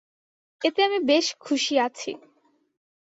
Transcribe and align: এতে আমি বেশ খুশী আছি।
এতে 0.61 0.79
আমি 0.83 0.99
বেশ 1.03 1.27
খুশী 1.39 1.75
আছি। 1.79 2.11